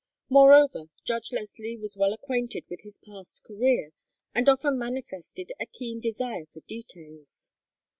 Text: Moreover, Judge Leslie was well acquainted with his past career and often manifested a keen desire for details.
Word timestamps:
Moreover, 0.29 0.85
Judge 1.05 1.31
Leslie 1.31 1.77
was 1.77 1.95
well 1.95 2.11
acquainted 2.11 2.63
with 2.71 2.81
his 2.81 2.97
past 2.97 3.43
career 3.43 3.91
and 4.33 4.49
often 4.49 4.79
manifested 4.79 5.51
a 5.59 5.67
keen 5.67 5.99
desire 5.99 6.47
for 6.51 6.61
details. 6.61 7.53